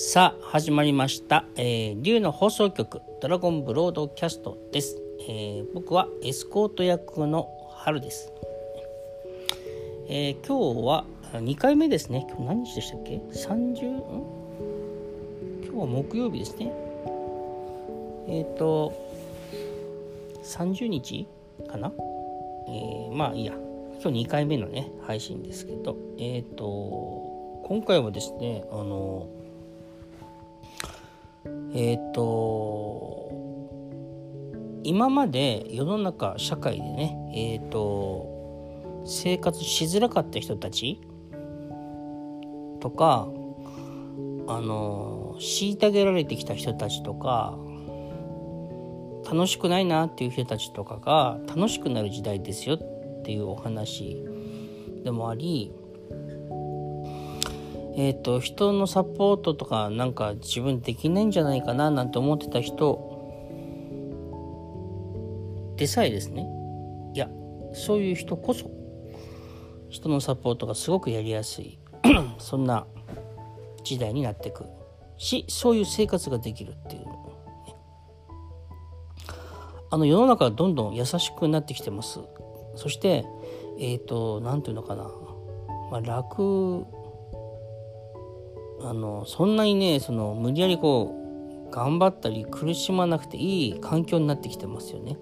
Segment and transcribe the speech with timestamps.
[0.00, 4.96] さあ始まりました、えー、竜の放送局ドラゴンブロードキャストです、
[5.28, 8.32] えー僕はエスコート役の春です、
[10.08, 12.28] えー今日は2回目ですね。
[12.30, 13.88] 今日何日でしたっけ ?30?
[13.88, 14.02] ん？
[15.64, 16.72] 今日は木曜日ですね。
[18.28, 18.92] えっ、と
[20.44, 21.26] 30日
[21.66, 21.92] かな？
[22.68, 23.52] えーまあいいや。
[24.00, 25.96] 今日2回目のね配信ですけど。
[26.20, 26.64] えっ、と
[27.64, 29.28] 今回はですねあの
[31.74, 33.30] えっ、と
[34.84, 41.00] 今まで世の中社会でねえっ、と生活しづらかった人たち
[42.80, 43.28] とか
[44.46, 47.58] あの虐げられてきた人たちとか
[49.30, 54.24] 楽しくないなっていう人たちとかが楽しくなる時代ですよっていうお話
[55.04, 55.72] でもあり
[57.98, 62.94] えっ、と人のサポートとかなんか自分できないんじゃないかななんて思ってた人
[65.76, 66.46] でさえですね。
[67.14, 67.28] いや
[67.72, 68.70] そういう人こそ
[69.88, 71.80] 人のサポートがすごくやりやすい
[72.38, 72.86] そんな
[73.82, 74.64] 時代になってく。
[75.16, 77.08] しそういう生活ができるっていう、ね、
[79.90, 82.20] あの世の中はどんどん優しくなってきてます。
[82.76, 83.24] そして
[83.80, 85.10] えっ、と何て言うのかな、
[85.90, 86.86] まあ、楽
[88.82, 91.14] あのそんなにねその無理やりこ
[91.68, 95.16] う頑張ったり苦しまなくていい環境になってきてますよね。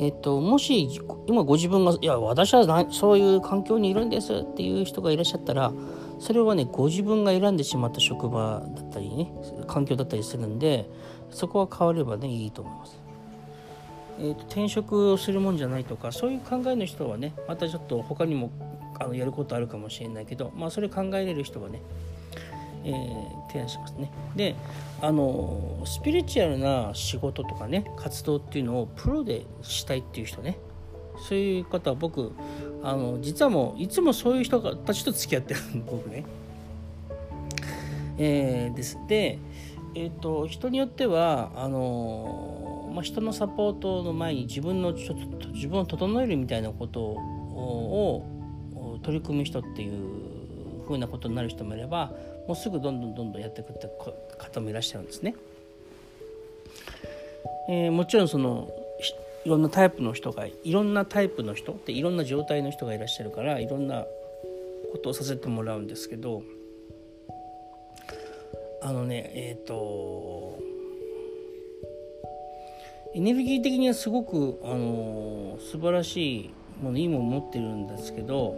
[0.00, 0.88] えっと、もし
[1.26, 5.72] 今ご自分が「いや私はそういう環境にいるんです」っていう人がいらっしゃったら
[6.20, 9.32] それはねご自分が選んでしまった職場だったりね
[9.66, 10.88] 環境だったりするんで
[11.30, 13.00] そこは変わればねいいと思います。
[14.20, 18.50] えーと転職をするもんじゃないとかそういう考えの人はねまたちょっと他にも
[18.98, 21.80] あのやることあるかもしれないけど、まあ、それ考えれる人はね、
[22.84, 24.10] えー提案しますね。
[24.36, 24.54] で
[25.00, 30.58] あのスピリチュアルな仕事とかね活動っていうのをプロでしたいっていう人ね
[31.28, 32.32] そういう方は僕
[32.82, 36.24] あの実はもういつもそういう人たちと付き合ってる 僕ね。
[38.18, 39.38] えーですで、
[39.94, 47.16] えー、と人によってはあの、まあ、人のサポートの前に自分のちょっと自分を整えるみたいなことを
[47.58, 48.37] を
[49.02, 52.12] 取り組む人っていうふうなことになる人もいれば
[52.46, 53.88] もうすぐどんどんどんどんやっていくって
[54.38, 55.34] 方もいらっしゃるんですね。
[57.68, 58.70] えーもちろんその
[59.44, 64.04] いろんなタイプの人がいろんなタイプの人っていろんな状態の人がいらっしゃるからいろんな
[64.92, 66.42] ことをさせてもらうんですけど
[68.82, 70.58] あのねえっ、と
[73.14, 76.50] エネルギー的にはすごく、あの素晴らしい
[76.82, 78.54] ものいいもの持ってるんですけど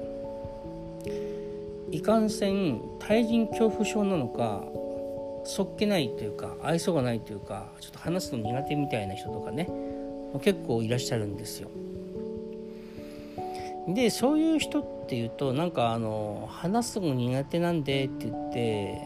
[1.93, 4.65] いかんせん対人恐怖症なのか
[5.45, 9.69] そっけないというか愛想がないというかちょっと話すの苦手みたいな人とかね
[10.43, 11.71] 結構いらっしゃるんですよ。
[13.89, 19.01] でそういう人っていうとなんかあの話すの苦手なんでって言って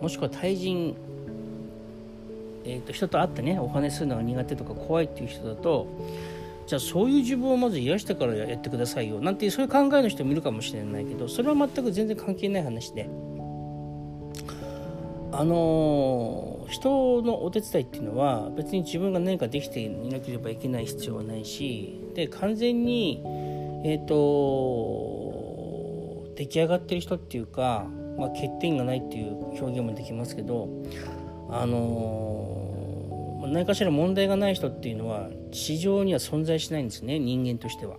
[0.00, 0.96] もしくは対人、
[2.64, 5.86] えー、と人と会ってねお話するのが苦手とか怖いっていう人だと
[6.68, 9.20] じゃあそういう自分をまず癒してからやってくださいよ。
[9.22, 13.08] なんていうそういう考えの人もいるかもしれないけどそれは全く全然関係ない話で。
[15.32, 23.22] あのー人のお手伝いっていうのは別に自分が何かできていなければいけない必要はないしで完全に
[23.84, 24.14] えっ、と
[26.36, 27.86] 出来上がってる人っていうか、
[28.18, 30.68] まあ、欠点がないっていう表現もできますけど
[31.48, 32.57] あのー
[33.52, 37.96] 何かしら問題がない人っていうのは地上には存在しないんですね人間としては。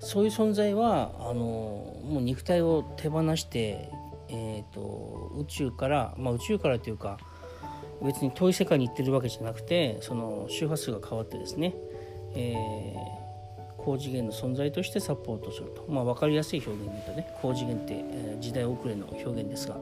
[0.00, 3.90] そういう存在はあのもう肉体を手放して、
[4.28, 7.18] えー、と宇宙から、まあ、宇宙からというか
[8.02, 11.74] 別に遠い世界に行ってるわけじゃなくてその周波数が変わってですね、
[12.34, 13.20] えー
[13.82, 19.76] 高次元の存在としてサポートすると、まあ、分かりやすい表現で言うとね高次元って、えー時代遅れの表現ですが。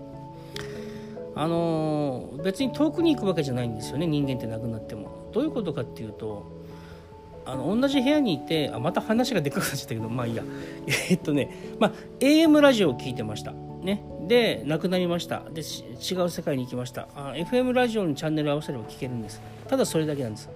[1.38, 5.30] あの別に遠くに行くわけじゃないんですよね人間って亡くなっても。
[5.32, 6.50] どういうことかっていうと
[7.46, 10.42] あの同じ部屋にいてあまた話がでかくなっちゃったけどまあいいや。
[11.08, 13.52] えっとね、まあ、AM ラジオを聞いてました。
[13.52, 14.02] ね。
[14.26, 15.44] で亡くなりました。
[15.54, 17.06] で違う世界に行きました。
[17.14, 19.40] あ FM ラジオにチャンネル合わせれば聞けるんです。
[19.68, 20.50] ただそれだけなんです。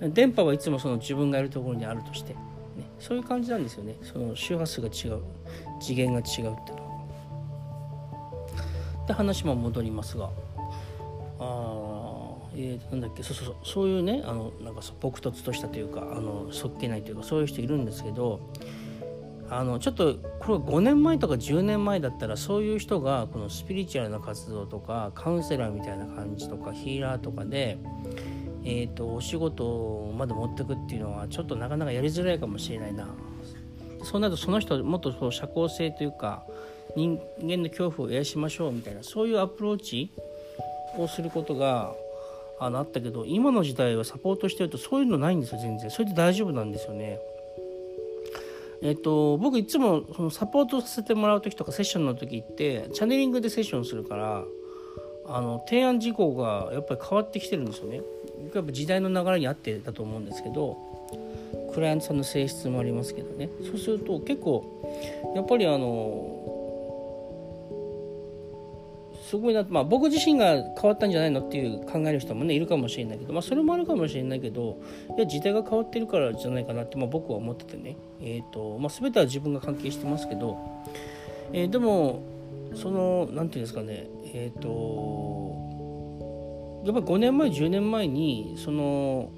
[0.00, 2.38] 電波はいつもその自分がいるところにあるとして、ね、
[2.98, 3.94] そういう感じなんですよね。
[4.02, 5.22] その周波数が違う。
[5.80, 6.87] 次元が違うっていうのは。
[9.08, 10.30] で話も戻りますが。
[11.40, 11.98] あ
[12.54, 18.40] えー、なんだっけそうそうそうそういうねあのなんかそう朴突としたというかあのそっけないというかそういう人いるんですけど
[19.50, 27.78] あのちょっとこれ5年前とか10年前だったらそういう人がこのスピリチュアルな活動とかカウンセラーみたいな感じとかヒーラーとかで、
[28.64, 33.06] えーと、お仕事まで持ってくっていうのはちょっとなかなかやりづらいかもしれないな。
[34.02, 36.44] そうなるとその人もっとそう社交性というか
[36.96, 40.10] 人間の恐怖を癒しましょうみたいなそういうアプローチ
[40.96, 41.92] をすることが
[42.60, 47.18] あのあったけど今の時代はサポートしてるとそういうのないんですよ全然それで大丈夫なんですよね。
[48.80, 54.44] えっと、僕いつもそのサポートさせてもらう時とかセッションの時ってチャネリングでセッションするから
[55.26, 58.02] あの提案事項がやっぱり変わってきてるんですよね。
[58.54, 60.76] やっぱ時代の流れに合ってだと思うんですけど
[61.74, 64.64] クライアントさんの性質もありますけどねそうすると結構
[65.34, 66.47] やっぱりあの
[69.28, 74.80] すごいな、まあ、僕自身が変わったんじゃないのっていう考える人もねいるかもしれないけど、まあ、それもあるかもしれないけど
[75.16, 80.56] いや時代が変わってるからじゃないかなって、まあ、僕は思っててね、えーとまあ、全ては自分が関係してますけど、
[81.52, 82.22] えー、でも
[82.74, 84.08] その何て言うんですかね。
[84.32, 85.56] えっ、ー、と
[86.84, 89.30] やっぱり5年前10年前にその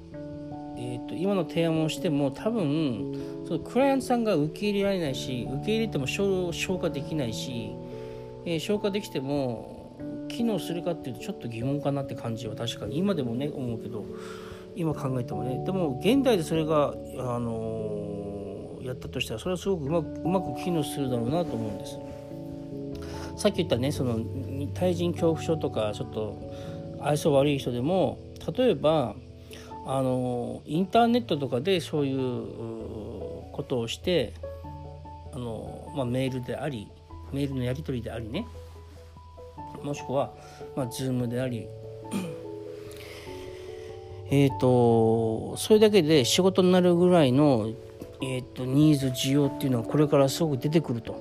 [0.77, 3.13] えーと、今の提案をしても多分
[3.45, 7.75] そのクライアントさんが受け入れられないし受け入れても消化できないし、
[8.45, 9.70] えー、消化できても
[10.31, 12.97] 機能するかっていうとちょっと疑問かなって感じは確かに。
[12.97, 14.05] 今でもね思うけど
[14.75, 15.63] 今考えてもね。
[15.65, 21.99] でも現代でそれが、あのー、やったとしたらそれはすごくうまくうまく機能するだろうなと思うんです。
[23.37, 24.19] さっき言ったねその
[24.73, 26.37] 対人恐怖症とかちょっと
[27.01, 28.19] 愛想悪い人でも
[28.55, 29.15] 例えば
[29.85, 34.33] あのインターネットとかでそういうことをして
[35.33, 36.87] あの、まあ、メールであり
[37.31, 38.45] メールのやり取りでありね。
[39.83, 40.33] もしくは、
[40.75, 41.67] まあ、Zoom であり
[44.29, 47.69] えっ、とそれだけで仕事になるぐらいの、
[48.21, 51.15] えーと、ニーズ需要っていうのはこれからすごく出てくると。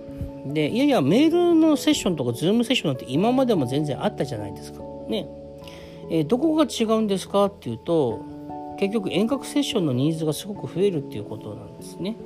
[0.46, 4.80] でいやいやメールのセッションとか Zoom セッションなんて今までも全然あったじゃないですか。
[5.08, 5.28] ね。
[6.10, 8.24] えー、どこが違うんですかっていうと
[8.78, 12.16] 結局遠隔セッションのニーズがすごく増えるっていうことなんですね。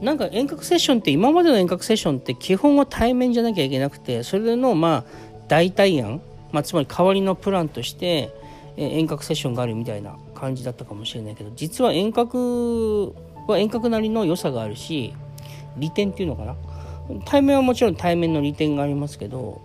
[0.00, 5.04] なんか遠隔セッションって今までの遠隔セッションって基本は対面じゃなきゃいけなくてそれのまあ
[5.48, 6.20] 代替案、
[6.52, 8.32] まあ、つまり代わりのプランとして
[8.76, 13.14] 遠隔セッションがあるみたいな感じだったかもしれないけど実は遠隔
[13.46, 15.14] は遠隔なりの良さがあるし
[15.76, 16.56] 利点っていうのかな？
[17.24, 19.62] 対面はもちろん対面の利点がありますけど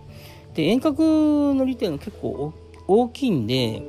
[0.54, 2.52] で遠隔の利点が結構
[2.86, 3.82] 大きいんで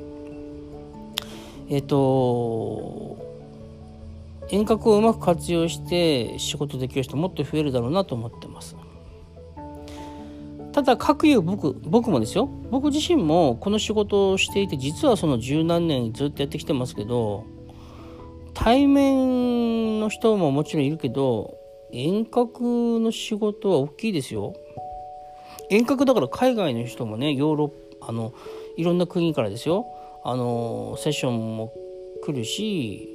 [1.68, 3.31] えっと
[4.50, 8.76] 遠隔をうまく活用して仕事できる人もっと増えるだろうなと思ってます。
[10.72, 12.48] ただ各有僕僕もですよ。
[12.70, 17.44] 僕自身もこの仕事をしていて実はその十何年ずっとやってきてますけど
[18.54, 21.54] 対面の人ももちろんいるけど
[21.92, 24.54] 遠隔の仕事は大きいですよ。
[25.70, 27.68] 遠隔だから海外の人もねヨーロッ
[28.00, 28.32] パあの
[28.76, 29.86] いろんな国からですよ。
[30.24, 31.72] あのセッションも
[32.24, 33.11] 来るし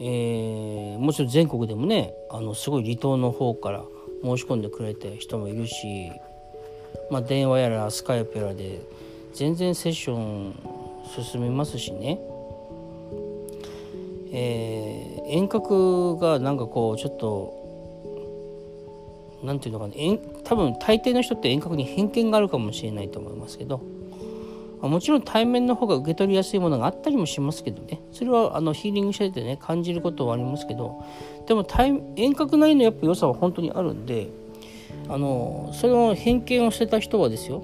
[0.00, 3.84] えー、もちろん全国でもねあのすごい離島の方から
[4.22, 6.12] 申し込んでくれた人もいるし、
[7.10, 8.80] まあ、電話やらスカイプやらで
[9.34, 10.54] 全然セッション
[11.08, 12.20] 進みますしね、
[14.32, 17.58] えー、遠隔がなんかこうちょっと
[19.42, 23.80] 何て言うのかな多分大抵の人って遠隔に偏見があるかもしれないと思いますけど
[24.80, 28.00] もちろん対面の方が受け取りやすいものがあったりもしますけどね。
[28.12, 31.04] それはあのヒーリングしててね感じることはありますけど。
[31.46, 34.28] でも対遠隔なりのやっぱ良さは本当にあるんで
[35.08, 37.62] あのそれを偏見を捨てた人はですよ。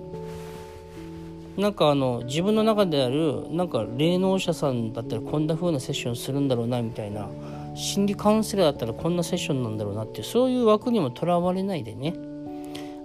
[1.56, 7.28] なんかあの自分の中であるなんか霊能者さんだったらこんな風なセッションするんだろうなみたいな
[7.76, 12.14] 心理カウンセラーだったらこんなセッションなんだろうなってそういう枠にもとらわれないでね。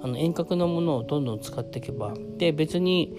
[0.01, 2.13] あの遠隔のものをどんどん使っていけば。
[2.38, 3.13] で別に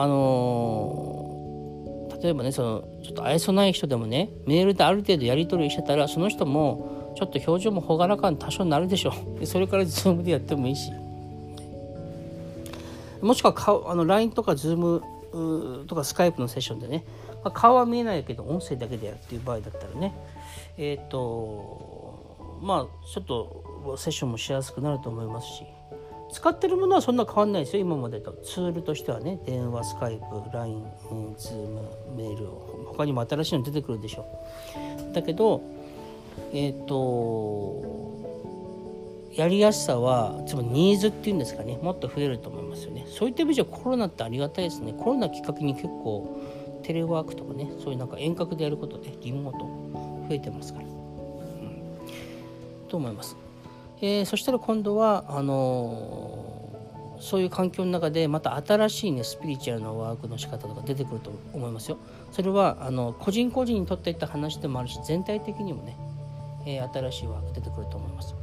[0.00, 9.40] あのー、例えばねそのちょっと愛想ない人でもねメールである程度やり取りしてたらその人もちょっと表情も朗らかに多少なるでしょう。
[9.40, 10.92] でそれから Zoom でやってもいいし。
[13.22, 15.00] もしくは顔あの LINE とか Zoom
[15.86, 17.04] とか Skype のセッションでね、
[17.42, 20.14] まあ、顔は見えないけど音声だけでやるっていう場合だったらね。
[20.76, 25.64] えっ、ー、とまあちょっとセッションもしやすくなると思いますし。
[26.32, 27.82] 使ってるものはそんな変わんないですよ。
[27.82, 28.32] 今までと。
[28.44, 29.38] ツールとしてはね。
[29.46, 30.84] 電話スカイプ LINE
[31.38, 31.82] ズーム
[32.16, 32.46] メール
[32.86, 34.26] 他にも新しいの出てくるでしょ
[35.14, 35.62] だけど
[36.52, 38.18] えっ、ー、と
[39.34, 41.78] やりやすさはつまりニーズっていうんですかね。
[41.82, 43.06] もっと増えると思いますよね。
[43.08, 44.92] そういった意味じゃコロナってありがたいですね。
[44.92, 46.40] コロナきっかけに結構
[46.82, 47.70] テレワークとかね。
[47.82, 49.64] そういうなんか遠隔でやることでリモート
[50.28, 51.82] 増えてますから、うん、
[52.88, 53.47] と思います。
[54.00, 61.98] えー、そしたら今度はあのー、そういう環境の中でまた新しいねスピリチュアルなワークの仕方とか出てくると思いますよ。
[62.30, 65.96] それはあの個人個人にとっていった話でもあるし全体的にもね、
[66.66, 68.34] えー、新しいワーク出てくると思います。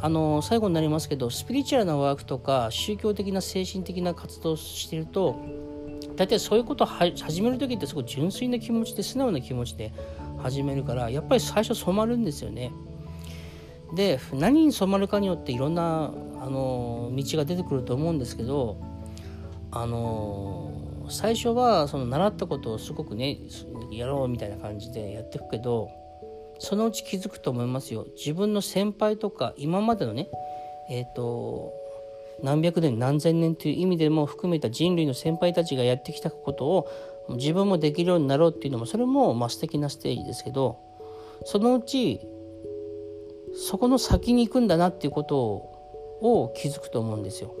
[0.00, 5.36] あの最後になりますけどスピリチュアルなワークとか宗教的な精神的な活動をしていると
[6.16, 9.92] 大体そういうことを始める時ってすごい純粋な気持ちで素直な気持ちで
[10.42, 12.70] 始めるからやっぱり最初染まるんですよね。
[13.94, 18.80] で何に染まるかによっていろんなあの道が出てくると思うんですけど
[19.70, 20.72] あの
[21.08, 23.38] 最初はその習ったことをすごくね
[23.90, 25.90] やろうみたいな感じでやっていくけど
[26.58, 28.06] そのうち気づくと思いますよ。
[28.16, 30.28] 自分の先輩とか今までのね
[30.88, 31.72] えっ、ー、と
[32.42, 36.88] 何百年何千年という意味でも含めた人類の先輩たちがやってきたことを
[37.30, 40.78] 自分もできるようになろうっていうのもそれもまあ素敵なステージですけど
[41.44, 42.20] そのうち
[43.54, 47.54] そこの先に行くんだなっていうことを気づくと思うんですよ。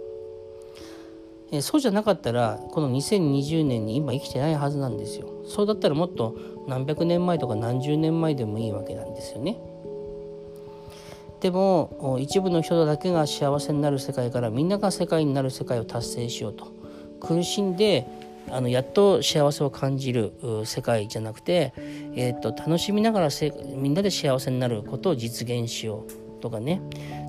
[1.52, 5.28] えそうじゃなかったらこの2020年に今生きてないはずなんですよ。
[5.46, 6.36] そうだったらもっと
[6.66, 9.58] 何百年前とか何十年前でもいいわけなんですよね。
[11.40, 16.72] でも一部の人だけが幸せになる世界からみんなが世界になる世界を達成しようと
[17.20, 18.06] 苦しんで
[18.50, 20.32] あのやっと幸せを感じる
[20.64, 21.72] 世界じゃなくて、
[22.14, 23.28] えーと、楽しみながら
[23.76, 26.06] みんなで幸せになることを実現しよ
[26.38, 26.82] うとかね。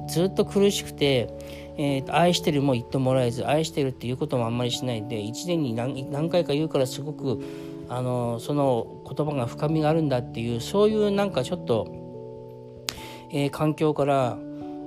[0.07, 1.29] ずっと苦しくて、
[1.77, 7.43] えーと、愛してるも言ってもらえず愛してるっていうこともあんまりしないで1年に何何回か言うからすごく
[7.89, 12.85] あのその言葉が深みがあるんだっていうそういうなんかちょっと、
[13.31, 14.37] えー、環境から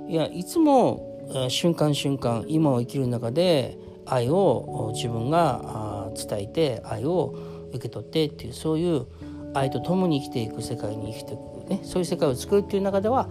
[0.07, 1.05] いやいつも
[1.49, 5.61] 瞬間瞬間今を生きる中で愛を自分が
[6.27, 7.35] 伝えて愛を
[7.69, 9.05] 受け取ってっていうそういう
[9.53, 13.29] 愛と共に生きていく世界に生きていく、ね、そういう世界を作るっていう中では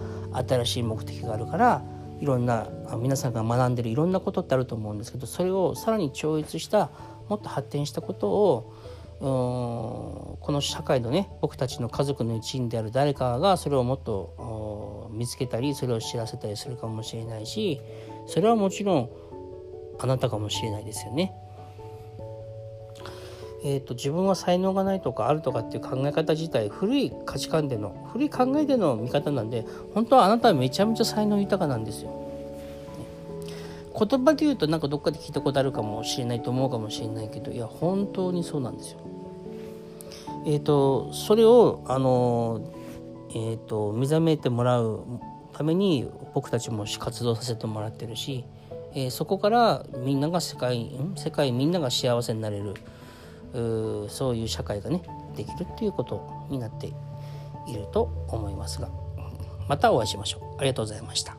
[0.49, 1.83] 新しい目的があるから
[2.21, 2.69] いろんな
[2.99, 6.91] 皆さんが学んでるいろんなことってあると思うんですけどそれをさらに超越した
[7.29, 8.75] もっと発展したことを
[9.21, 17.81] この社会のね僕たちの家族の一員である誰かがそれをもっと見つけたりそれを知らせたりするかもしれないし
[18.27, 19.11] それはもちろん
[19.99, 21.33] あなたかもしれないですよね。
[23.65, 32.25] えーと、自分は才能がないとかあるとかっていう考え方自体古い価値観での古い考えでの見方なんで本当はあなたはめちゃめちゃ才能豊かなんですよ。
[33.99, 38.99] 言葉で言うとなんかどっかで聞いたことあるかもしれないと思うかもしれないけどいや本当にそうなんですよ。
[40.47, 42.61] えっ、ー、とそれをあの
[43.31, 45.05] えっ、ー、と目覚めてもらう
[45.53, 48.45] ために僕たちも活動させてもらってるし
[48.95, 52.75] えー、そこからみんなが世界世界みんなが幸せになれる
[53.55, 55.03] うそういう社会がね
[55.37, 58.89] できるっていうことになっていると思いますが
[59.69, 60.61] またお会いしましょう。
[60.61, 61.38] ありがとうございました。